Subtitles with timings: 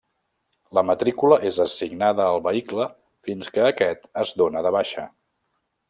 [0.77, 2.87] La matrícula és assignada al vehicle
[3.29, 5.07] fins que aquest es dóna de baixa.